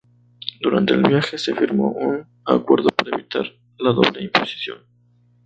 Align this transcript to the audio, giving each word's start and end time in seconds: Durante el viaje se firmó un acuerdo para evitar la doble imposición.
Durante 0.61 0.95
el 0.95 1.03
viaje 1.03 1.37
se 1.37 1.53
firmó 1.53 1.89
un 1.91 2.25
acuerdo 2.45 2.89
para 2.89 3.15
evitar 3.15 3.45
la 3.77 3.91
doble 3.91 4.23
imposición. 4.23 4.79